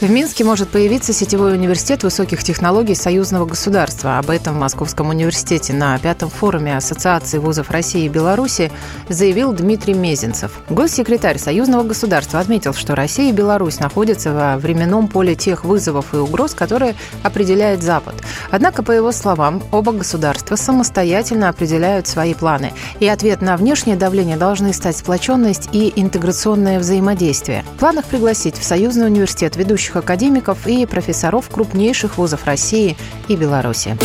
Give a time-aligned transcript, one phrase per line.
[0.00, 4.16] В Минске может появиться сетевой университет высоких технологий союзного государства.
[4.16, 8.72] Об этом в Московском университете на пятом форуме Ассоциации вузов России и Беларуси
[9.10, 10.52] заявил Дмитрий Мезенцев.
[10.70, 16.16] Госсекретарь союзного государства отметил, что Россия и Беларусь находятся во временном поле тех вызовов и
[16.16, 18.14] угроз, которые определяет Запад.
[18.50, 22.72] Однако, по его словам, оба государства самостоятельно определяют свои планы.
[23.00, 27.66] И ответ на внешнее давление должны стать сплоченность и интеграционное взаимодействие.
[27.76, 32.96] В планах пригласить в союзный университет ведущих ведущих академиков и профессоров крупнейших вузов России
[33.28, 33.96] и Беларуси.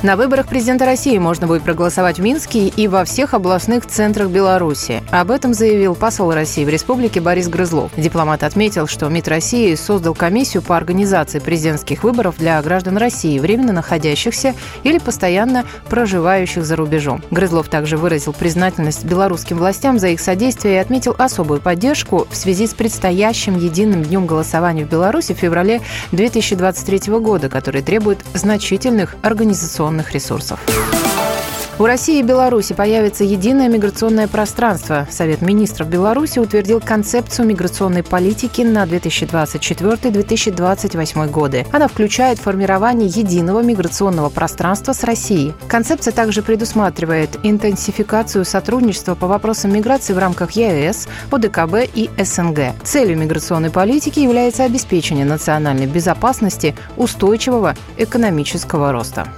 [0.00, 5.02] На выборах президента России можно будет проголосовать в Минске и во всех областных центрах Беларуси.
[5.10, 7.90] Об этом заявил посол России в республике Борис Грызлов.
[7.96, 13.72] Дипломат отметил, что МИД России создал комиссию по организации президентских выборов для граждан России, временно
[13.72, 17.20] находящихся или постоянно проживающих за рубежом.
[17.32, 22.68] Грызлов также выразил признательность белорусским властям за их содействие и отметил особую поддержку в связи
[22.68, 25.80] с предстоящим единым днем голосования в Беларуси в феврале
[26.12, 31.37] 2023 года, который требует значительных организационных миграционных ресурсов.
[31.80, 35.06] У России и Беларуси появится единое миграционное пространство.
[35.12, 41.64] Совет министров Беларуси утвердил концепцию миграционной политики на 2024-2028 годы.
[41.70, 45.54] Она включает формирование единого миграционного пространства с Россией.
[45.68, 52.74] Концепция также предусматривает интенсификацию сотрудничества по вопросам миграции в рамках ЕС, ОДКБ и СНГ.
[52.82, 59.28] Целью миграционной политики является обеспечение национальной безопасности, устойчивого экономического роста.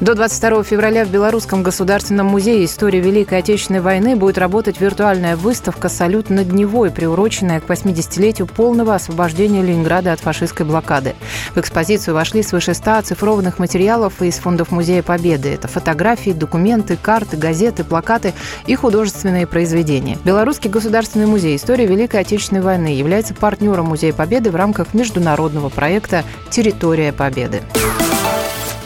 [0.00, 5.90] До 22 февраля в Белорусском государственном музее истории Великой Отечественной войны будет работать виртуальная выставка
[5.90, 11.16] «Салют над Невой», приуроченная к 80-летию полного освобождения Ленинграда от фашистской блокады.
[11.54, 15.50] В экспозицию вошли свыше 100 оцифрованных материалов из фондов Музея Победы.
[15.50, 18.32] Это фотографии, документы, карты, газеты, плакаты
[18.66, 20.16] и художественные произведения.
[20.24, 26.24] Белорусский государственный музей истории Великой Отечественной войны является партнером Музея Победы в рамках международного проекта
[26.48, 27.60] «Территория Победы».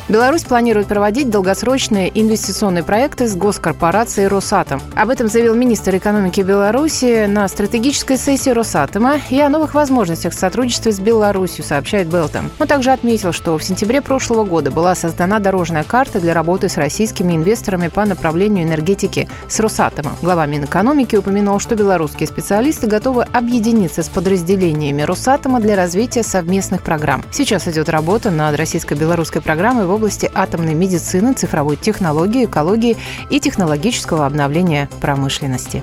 [0.06, 4.82] Беларусь планирует проводить долгосрочные инвестиционные проекты с госкорпорацией «Росатом».
[4.94, 10.91] Об этом заявил министр экономики Беларуси на стратегической сессии «Росатома» и о новых возможностях сотрудничества
[10.91, 12.50] с Беларусью, сообщает Белтон.
[12.60, 16.76] Он также отметил, что в сентябре прошлого года была создана дорожная карта для работы с
[16.76, 20.16] российскими инвесторами по направлению энергетики с «Росатомом».
[20.20, 27.25] Глава Минэкономики упомянул, что белорусские специалисты готовы объединиться с подразделениями «Росатома» для развития совместных программ.
[27.32, 32.97] Сейчас идет работа над российско-белорусской программой в области атомной медицины, цифровой технологии, экологии
[33.31, 35.82] и технологического обновления промышленности.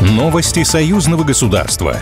[0.00, 1.96] Новости союзного государства.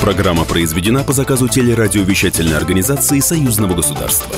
[0.00, 4.34] Программа произведена по заказу телерадиовещательной организации союзного государства.